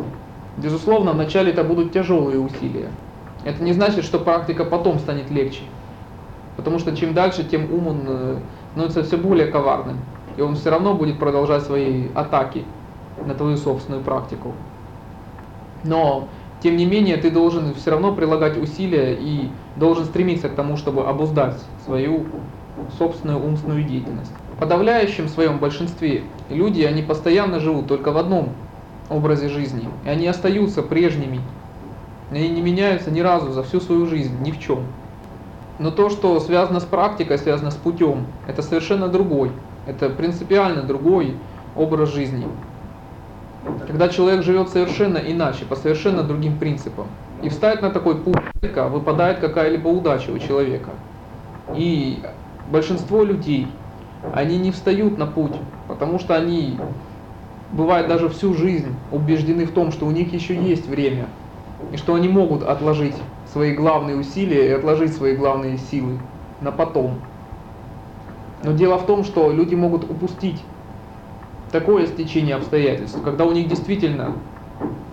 [0.58, 2.90] Безусловно, вначале это будут тяжелые усилия.
[3.46, 5.62] Это не значит, что практика потом станет легче.
[6.58, 8.38] Потому что чем дальше, тем ум он э,
[8.72, 10.00] становится все более коварным.
[10.36, 12.66] И он все равно будет продолжать свои атаки
[13.26, 14.54] на твою собственную практику.
[15.84, 16.28] Но,
[16.62, 21.06] тем не менее, ты должен все равно прилагать усилия и должен стремиться к тому, чтобы
[21.06, 22.26] обуздать свою
[22.98, 24.32] собственную умственную деятельность.
[24.60, 28.50] Подавляющем своем большинстве люди, они постоянно живут только в одном
[29.10, 29.88] образе жизни.
[30.04, 31.42] И они остаются прежними.
[32.32, 34.84] Они не меняются ни разу за всю свою жизнь, ни в чем.
[35.80, 39.52] Но то, что связано с практикой, связано с путем, это совершенно другой.
[39.86, 41.36] Это принципиально другой
[41.76, 42.48] образ жизни.
[43.86, 47.08] Когда человек живет совершенно иначе, по совершенно другим принципам.
[47.44, 50.90] И встать на такой путь, выпадает какая-либо удача у человека.
[51.76, 52.20] И
[52.72, 53.68] большинство людей,
[54.34, 55.56] они не встают на путь,
[55.88, 56.80] потому что они,
[57.72, 61.28] бывает даже всю жизнь, убеждены в том, что у них еще есть время,
[61.92, 63.16] и что они могут отложить
[63.52, 66.20] свои главные усилия и отложить свои главные силы
[66.62, 67.20] на потом.
[68.64, 70.64] Но дело в том, что люди могут упустить
[71.72, 74.34] такое стечение обстоятельств, когда у них действительно,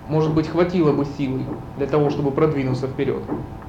[0.08, 1.42] может быть, хватило бы силы
[1.76, 3.22] для того, чтобы продвинуться вперед.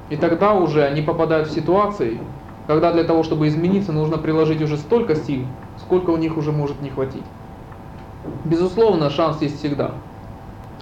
[0.08, 2.20] И тогда уже они попадают в ситуации,
[2.66, 5.46] когда для того, чтобы измениться, нужно приложить уже столько сил,
[5.78, 7.24] сколько у них уже может не хватить.
[8.44, 9.92] Безусловно, шанс есть всегда.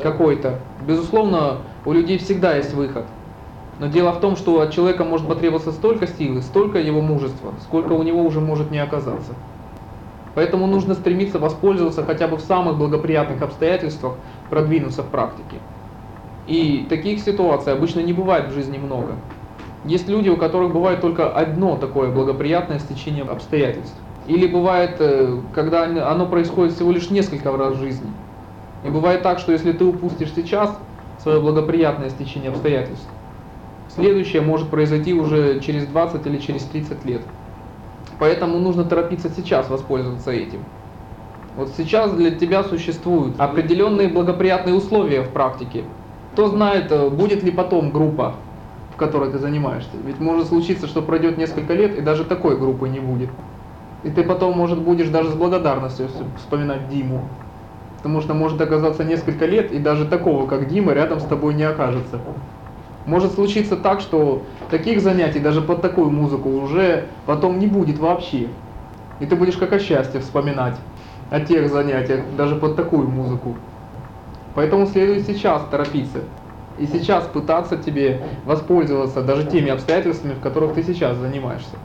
[0.03, 0.61] Какой-то.
[0.87, 3.05] Безусловно, у людей всегда есть выход.
[3.79, 7.93] Но дело в том, что от человека может потребоваться столько силы, столько его мужества, сколько
[7.93, 9.33] у него уже может не оказаться.
[10.35, 14.15] Поэтому нужно стремиться воспользоваться хотя бы в самых благоприятных обстоятельствах,
[14.51, 15.59] продвинуться в практике.
[16.47, 19.15] И таких ситуаций обычно не бывает в жизни много.
[19.85, 23.95] Есть люди, у которых бывает только одно такое благоприятное стечение обстоятельств.
[24.27, 28.11] Или бывает, э, когда оно происходит всего лишь несколько раз в жизни.
[28.85, 30.75] И бывает так, что если ты упустишь сейчас
[31.23, 33.07] свое благоприятное стечение обстоятельств,
[33.95, 37.23] следующее может произойти уже через 20 или через 30 лет.
[38.19, 40.61] Поэтому нужно торопиться сейчас воспользоваться этим.
[41.57, 45.85] Вот сейчас для тебя существуют определенные благоприятные условия в практике.
[46.33, 48.35] Кто знает, э, будет ли потом группа,
[48.95, 49.91] в которой ты занимаешься.
[50.05, 53.29] Ведь может случиться, что пройдет несколько лет, и даже такой группы не будет.
[54.05, 57.23] И ты потом, может, будешь даже с благодарностью вспоминать Диму.
[57.97, 61.65] Потому что может оказаться несколько лет, и даже такого, как Дима, рядом с тобой не
[61.65, 62.21] окажется.
[63.07, 68.49] Может случиться так, что таких занятий даже под такую музыку уже потом не будет вообще.
[69.21, 70.77] И ты будешь как о счастье вспоминать
[71.31, 73.57] о тех занятиях, даже под такую музыку.
[74.55, 76.21] Поэтому следует сейчас торопиться.
[76.79, 81.77] И сейчас пытаться тебе воспользоваться даже теми обстоятельствами, в которых ты сейчас занимаешься.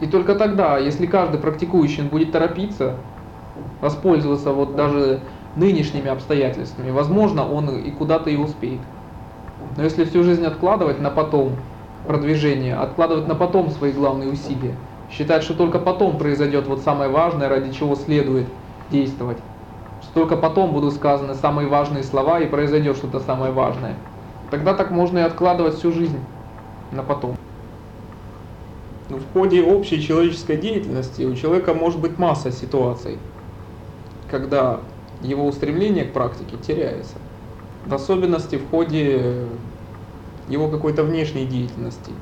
[0.00, 2.96] И только тогда, если каждый практикующий будет торопиться,
[3.80, 5.20] воспользоваться вот даже
[5.54, 8.80] нынешними обстоятельствами, возможно, он и куда-то и успеет.
[9.76, 11.56] Но если всю жизнь откладывать на потом
[12.06, 14.76] продвижение, откладывать на потом свои главные усилия,
[15.10, 18.46] считать, что только потом произойдет вот самое важное, ради чего следует
[18.90, 19.38] действовать,
[20.00, 23.96] что только потом будут сказаны самые важные слова и произойдет что-то самое важное,
[24.50, 26.18] тогда так можно и откладывать всю жизнь
[26.92, 27.36] на потом.
[29.08, 33.18] Но в ходе общей человеческой деятельности у человека может быть масса ситуаций,
[34.30, 34.80] когда
[35.22, 37.14] его устремление к практике теряется.
[37.86, 39.46] В особенности в ходе
[40.48, 42.12] его какой-то внешней деятельности.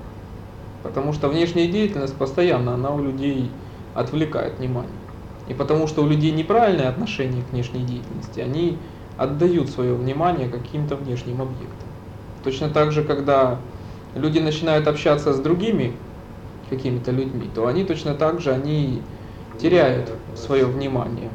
[0.82, 3.50] Потому что внешняя деятельность постоянно, она у людей
[3.94, 4.90] отвлекает внимание.
[5.48, 8.78] И потому что у людей неправильное отношение к внешней деятельности, они
[9.16, 11.85] отдают свое внимание каким-то внешним объектам.
[12.46, 13.58] Точно так же, когда
[14.14, 15.94] люди начинают общаться с другими
[16.70, 19.02] какими-то людьми, то они точно так же они
[19.60, 21.28] теряют свое внимание.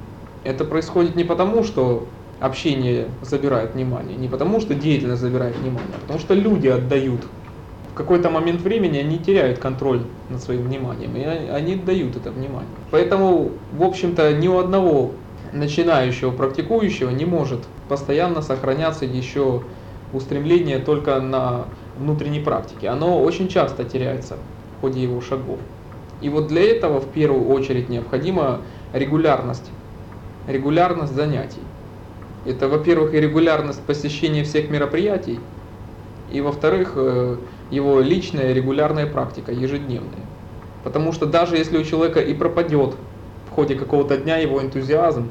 [0.45, 2.07] Это происходит не потому, что
[2.39, 7.19] общение забирает внимание, не потому, что деятельность забирает внимание, а потому что люди отдают.
[7.91, 12.69] В какой-то момент времени они теряют контроль над своим вниманием, и они отдают это внимание.
[12.89, 15.11] Поэтому, в общем-то, ни у одного
[15.51, 19.63] начинающего, практикующего не может постоянно сохраняться еще
[20.13, 21.65] устремление только на
[21.97, 22.89] внутренней практике.
[22.89, 24.37] Оно очень часто теряется
[24.77, 25.59] в ходе его шагов.
[26.21, 28.61] И вот для этого в первую очередь необходима
[28.93, 29.71] регулярность,
[30.47, 31.61] регулярность занятий.
[32.45, 35.39] Это, во-первых, и регулярность посещения всех мероприятий,
[36.31, 37.37] и, во-вторых, э,
[37.69, 40.25] его личная регулярная практика, ежедневная.
[40.83, 42.95] Потому что даже если у человека и пропадет
[43.49, 45.29] в ходе какого-то дня его энтузиазм,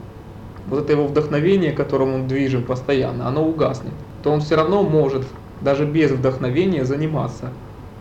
[0.68, 5.26] вот это его вдохновение, которым он движим постоянно, оно угаснет, то он все равно может
[5.60, 7.50] даже без вдохновения заниматься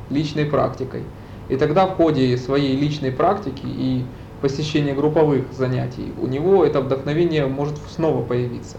[0.09, 1.03] личной практикой.
[1.49, 4.05] И тогда в ходе своей личной практики и
[4.41, 8.77] посещения групповых занятий у него это вдохновение может снова появиться.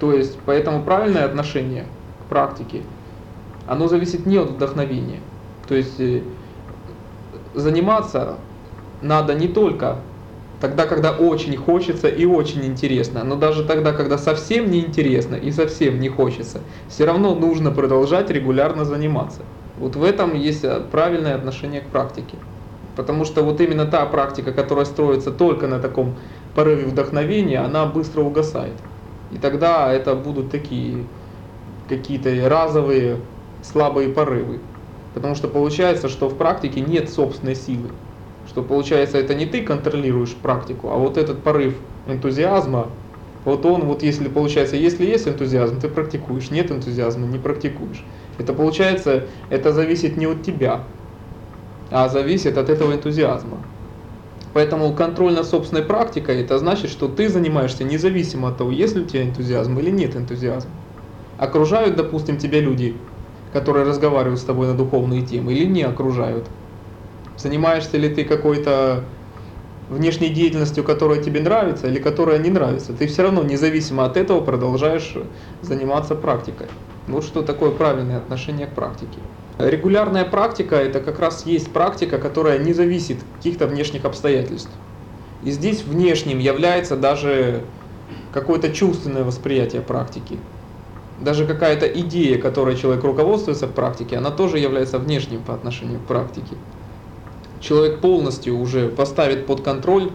[0.00, 1.86] То есть, поэтому правильное отношение
[2.24, 2.82] к практике,
[3.66, 5.20] оно зависит не от вдохновения.
[5.68, 6.22] То есть, э,
[7.54, 8.36] заниматься
[9.00, 9.98] надо не только
[10.60, 15.50] тогда, когда очень хочется и очень интересно, но даже тогда, когда совсем не интересно и
[15.50, 19.42] совсем не хочется, все равно нужно продолжать регулярно заниматься.
[19.78, 22.36] Вот в этом есть э, правильное отношение к практике.
[22.96, 26.14] Потому что вот именно та практика, которая строится только на таком
[26.54, 28.74] порыве вдохновения, она быстро угасает.
[29.32, 31.04] И тогда это будут такие
[31.88, 33.18] какие-то разовые
[33.62, 34.60] слабые порывы.
[35.12, 37.90] Потому что получается, что в практике нет собственной силы.
[38.54, 41.74] Что получается, это не ты контролируешь практику, а вот этот порыв
[42.06, 42.92] энтузиазма,
[43.44, 48.06] вот он, вот если получается, если есть энтузиазм, ты практикуешь, нет энтузиазма, не практикуешь.
[48.38, 50.86] Это получается, это зависит не от тебя,
[51.90, 53.58] а зависит от этого энтузиазма.
[54.52, 59.02] Поэтому контроль над собственной практикой, это значит, что ты занимаешься независимо от того, есть ли
[59.02, 60.70] у тебя энтузиазм или нет энтузиазма.
[61.38, 63.00] Окружают, допустим, тебя люди,
[63.52, 66.50] которые разговаривают с тобой на духовные темы, или не окружают.
[67.36, 69.04] Занимаешься ли ты какой-то
[69.88, 72.92] внешней деятельностью, которая тебе нравится или которая не нравится.
[72.92, 75.14] Ты все равно независимо от этого продолжаешь
[75.62, 76.68] заниматься практикой.
[77.06, 79.18] Вот что такое правильное отношение к практике.
[79.58, 84.70] Регулярная практика– это как раз есть практика, которая не зависит от каких-то внешних обстоятельств.
[85.44, 87.62] И здесь внешним является даже
[88.32, 90.38] какое-то чувственное восприятие практики.
[91.20, 96.06] Даже какая-то идея, которой человек руководствуется в практике, она тоже является внешним по отношению к
[96.06, 96.56] практике.
[97.64, 100.10] Человек полностью уже поставит под контроль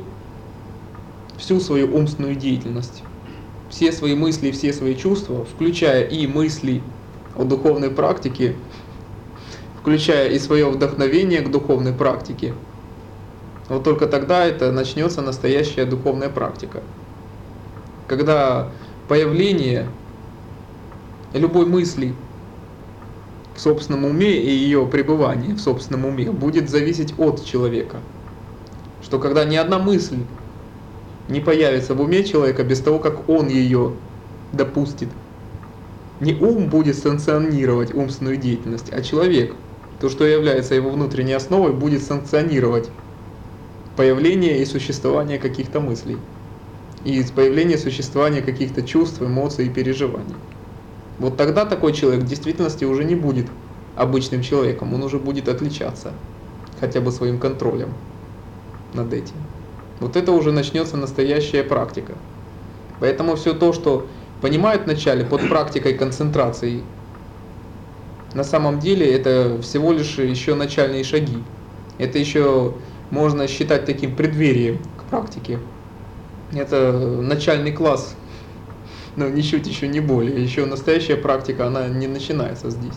[1.36, 3.02] всю свою умственную деятельность,
[3.72, 6.84] все свои мысли, все свои чувства, включая и мысли
[7.36, 8.56] о духовной практике,
[9.82, 12.54] включая и свое вдохновение к духовной практике.
[13.68, 16.84] Вот только тогда это начнется настоящая духовная практика.
[18.06, 18.70] Когда
[19.08, 19.88] появление
[21.34, 22.14] любой мысли
[23.60, 27.98] в собственном уме и ее пребывание в собственном уме будет зависеть от человека.
[29.04, 30.20] Что когда ни одна мысль
[31.28, 33.96] не появится в уме человека без того, как он ее
[34.54, 35.10] допустит.
[36.22, 39.54] Не ум будет санкционировать умственную деятельность, а человек,
[40.00, 42.90] то, что является его внутренней основой, будет санкционировать
[43.98, 46.18] появление и существование каких-то мыслей.
[47.04, 50.36] И появление и существование каких-то чувств, эмоций и переживаний.
[51.20, 53.48] Вот тогда такой человек в действительности уже не будет
[53.96, 56.14] обычным человеком, он уже будет отличаться
[56.80, 57.94] хотя бы своим контролем
[58.94, 59.36] над этим.
[60.00, 62.14] Вот это уже начнется настоящая практика.
[63.02, 64.08] Поэтому все то, что
[64.42, 66.82] понимают вначале под практикой концентрации,
[68.34, 71.44] на самом деле это всего лишь еще начальные шаги.
[71.98, 72.76] Это еще
[73.10, 75.60] можно считать таким преддверием к практике.
[76.54, 76.92] Это
[77.22, 78.16] начальный класс,
[79.20, 80.42] но ничуть еще не более.
[80.42, 82.96] Еще настоящая практика, она не начинается здесь.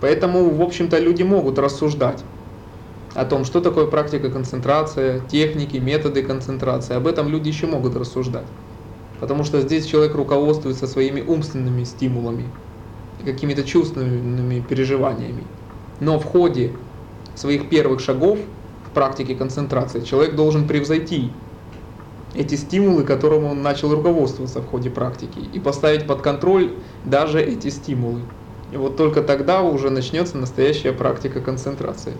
[0.00, 2.24] Поэтому, в общем-то, люди могут рассуждать
[3.14, 6.94] о том, что такое практика концентрации, техники, методы концентрации.
[6.94, 8.46] Об этом люди еще могут рассуждать.
[9.18, 12.52] Потому что здесь человек руководствуется своими умственными стимулами,
[13.24, 15.50] какими-то чувственными переживаниями.
[16.00, 16.86] Но в ходе
[17.34, 18.38] своих первых шагов
[18.82, 21.40] в практике концентрации человек должен превзойти
[22.34, 26.72] эти стимулы, которым он начал руководствоваться в ходе практики, и поставить под контроль
[27.04, 28.20] даже эти стимулы.
[28.72, 32.14] И вот только тогда уже начнется настоящая практика концентрации.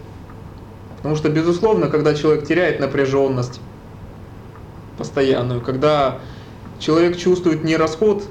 [0.97, 3.61] Потому что, безусловно, когда человек теряет напряженность
[4.97, 6.21] постоянную, когда
[6.79, 8.25] человек чувствует не расход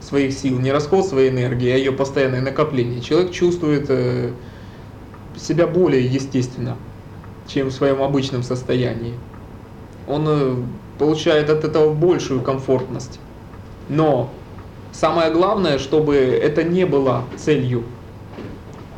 [0.00, 4.30] своих сил, не расход своей энергии, а ее постоянное накопление, человек чувствует э,
[5.36, 6.76] себя более естественно,
[7.46, 9.14] чем в своем обычном состоянии.
[10.06, 10.56] Он э,
[10.98, 13.20] получает от этого большую комфортность.
[13.88, 14.30] Но
[14.92, 17.84] самое главное, чтобы это не было целью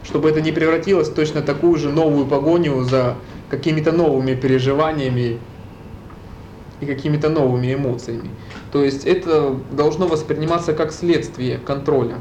[0.03, 3.17] чтобы это не превратилось в точно такую же новую погоню за
[3.49, 5.39] какими-то новыми переживаниями
[6.81, 8.31] и какими-то новыми эмоциями.
[8.73, 12.17] То есть это должно восприниматься как следствие контроля.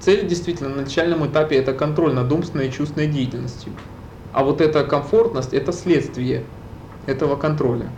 [0.00, 3.72] Цель действительно на начальном этапе это контроль над умственной и чувственной деятельностью.
[4.32, 6.44] А вот эта комфортность это следствие
[7.06, 7.90] этого контроля.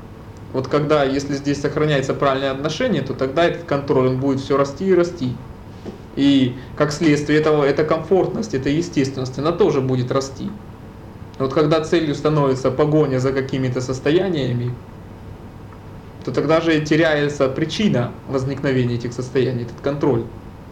[0.52, 4.88] Вот когда, если здесь сохраняется правильное отношение, то тогда этот контроль он будет все расти
[4.88, 5.36] и расти.
[6.16, 10.50] И как следствие этого, эта комфортность, эта естественность, она тоже будет расти.
[11.38, 14.74] Вот когда целью становится погоня за какими-то состояниями,
[16.24, 20.24] то тогда же теряется причина возникновения этих состояний, этот контроль.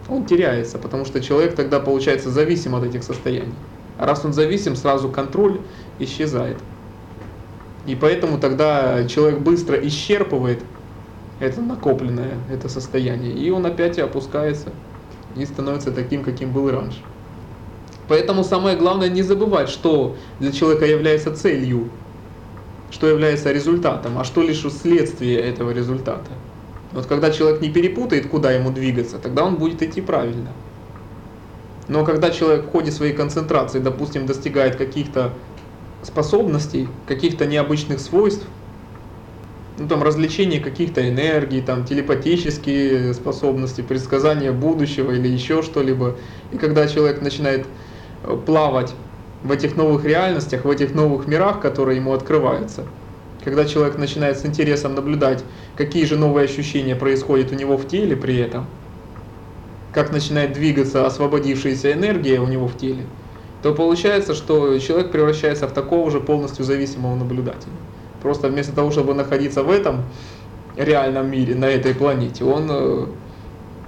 [0.07, 3.53] Он теряется, потому что человек тогда получается зависим от этих состояний.
[3.97, 5.59] А раз он зависим, сразу контроль
[5.99, 6.57] исчезает.
[7.85, 10.63] И поэтому тогда человек быстро исчерпывает
[11.39, 14.69] это накопленное, это состояние, и он опять опускается
[15.35, 16.99] и становится таким, каким был раньше.
[18.07, 21.89] Поэтому самое главное не забывать, что для человека является целью,
[22.91, 26.31] что является результатом, а что лишь следствие этого результата.
[26.91, 30.49] Вот когда человек не перепутает, куда ему двигаться, тогда он будет идти правильно.
[31.87, 35.33] Но когда человек в ходе своей концентрации, допустим, достигает каких-то
[36.03, 38.45] способностей, каких-то необычных свойств,
[39.77, 46.17] ну, там, развлечение каких-то энергий, там, телепатические способности, предсказания будущего или еще что-либо.
[46.51, 47.65] И когда человек начинает
[48.23, 48.93] э, плавать
[49.43, 52.85] в этих новых реальностях, в этих новых мирах, которые ему открываются,
[53.43, 55.45] когда человек начинает с интересом наблюдать,
[55.77, 58.67] какие же новые ощущения происходят у него в теле при этом,
[59.93, 63.05] как начинает двигаться освободившаяся энергия у него в теле,
[63.61, 67.73] то получается, что человек превращается в такого же полностью зависимого наблюдателя.
[68.21, 70.03] Просто вместо того, чтобы находиться в этом
[70.75, 73.05] реальном мире, на этой планете, он э,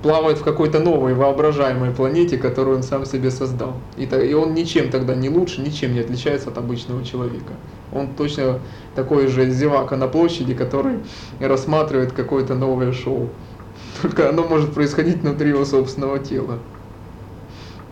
[0.02, 3.76] плавает в какой-то новой воображаемой планете, которую он сам себе создал.
[3.98, 7.54] И, и он ничем тогда не лучше, ничем не отличается от обычного человека.
[7.94, 8.60] Он точно
[8.96, 11.00] такой же зевака на площади, который
[11.40, 13.30] рассматривает какое-то новое шоу.
[14.02, 16.60] Только оно может происходить внутри его собственного тела.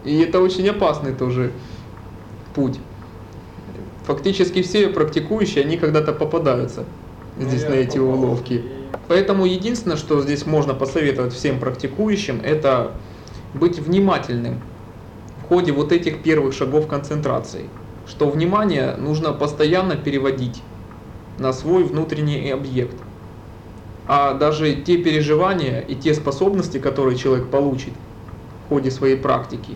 [0.05, 1.51] И это очень опасный тоже
[2.53, 2.79] путь
[4.09, 6.83] фактически все практикующие, они когда-то попадаются
[7.37, 8.63] здесь на эти уловки.
[9.07, 12.93] Поэтому единственное, что здесь можно посоветовать всем практикующим, это
[13.53, 14.61] быть внимательным
[15.43, 17.69] в ходе вот этих первых шагов концентрации.
[18.07, 20.63] Что внимание нужно постоянно переводить
[21.37, 22.95] на свой внутренний объект.
[24.07, 27.93] А даже те переживания и те способности, которые человек получит
[28.65, 29.75] в ходе своей практики,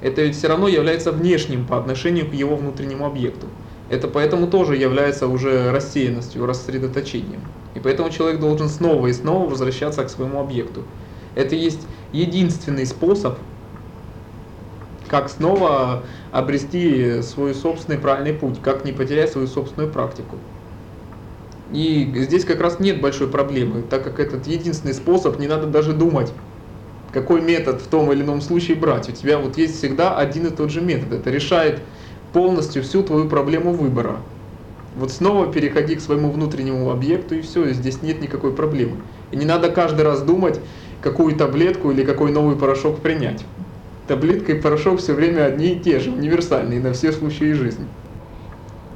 [0.00, 3.46] это ведь все равно является внешним по отношению к его внутреннему объекту.
[3.90, 7.40] Это поэтому тоже является уже рассеянностью, рассредоточением.
[7.74, 10.84] И поэтому человек должен снова и снова возвращаться к своему объекту.
[11.34, 11.80] Это есть
[12.12, 13.38] единственный способ,
[15.08, 20.36] как снова обрести свой собственный правильный путь, как не потерять свою собственную практику.
[21.72, 25.92] И здесь как раз нет большой проблемы, так как этот единственный способ, не надо даже
[25.92, 26.32] думать,
[27.12, 29.08] какой метод в том или ином случае брать.
[29.08, 31.12] У тебя вот есть всегда один и тот же метод.
[31.12, 31.80] Это решает
[32.32, 34.16] полностью всю твою проблему выбора.
[34.96, 38.96] Вот снова переходи к своему внутреннему объекту и все, здесь нет никакой проблемы.
[39.30, 40.60] И не надо каждый раз думать,
[41.00, 43.44] какую таблетку или какой новый порошок принять.
[44.08, 47.86] Таблетка и порошок все время одни и те же, универсальные на все случаи жизни.